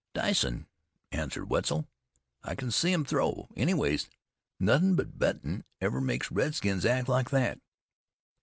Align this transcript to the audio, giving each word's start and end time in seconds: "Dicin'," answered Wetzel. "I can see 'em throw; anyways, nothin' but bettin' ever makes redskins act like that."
"Dicin'," 0.15 0.65
answered 1.11 1.51
Wetzel. 1.51 1.87
"I 2.41 2.55
can 2.55 2.71
see 2.71 2.91
'em 2.91 3.05
throw; 3.05 3.49
anyways, 3.55 4.09
nothin' 4.59 4.95
but 4.95 5.19
bettin' 5.19 5.63
ever 5.79 6.01
makes 6.01 6.31
redskins 6.31 6.85
act 6.85 7.07
like 7.07 7.29
that." 7.29 7.59